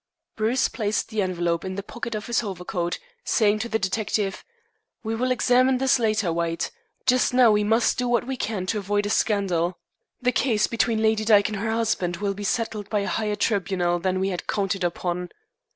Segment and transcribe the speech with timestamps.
[0.35, 4.43] Bruce placed the envelope in the pocket of his overcoat, saying to the detective:
[5.03, 6.71] "We will examine this later, White.
[7.05, 9.77] Just now we must do what we can to avoid a scandal.
[10.19, 13.99] The case between Lady Dyke and her husband will be settled by a higher tribunal
[13.99, 15.29] than we had counted upon."